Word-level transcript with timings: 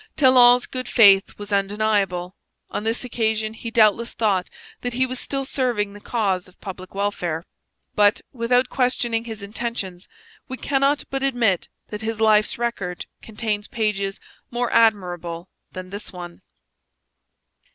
Talon's 0.15 0.65
good 0.65 0.87
faith 0.87 1.37
was 1.37 1.53
undeniable. 1.53 2.35
On 2.71 2.83
this 2.83 3.03
occasion 3.03 3.53
he 3.53 3.69
doubtless 3.69 4.13
thought 4.15 4.49
that 4.81 4.93
he 4.93 5.05
was 5.05 5.19
still 5.19 5.45
serving 5.45 5.93
the 5.93 5.99
cause 6.01 6.47
of 6.47 6.59
public 6.59 6.95
welfare. 6.95 7.45
But, 7.93 8.19
without 8.33 8.67
questioning 8.67 9.25
his 9.25 9.43
intentions, 9.43 10.07
we 10.47 10.57
cannot 10.57 11.03
but 11.11 11.21
admit 11.21 11.67
that 11.89 12.01
his 12.01 12.19
life's 12.19 12.57
record 12.57 13.05
contains 13.21 13.67
pages 13.67 14.19
more 14.49 14.73
admirable 14.73 15.49
than 15.71 15.91
this 15.91 16.11
one. 16.11 16.41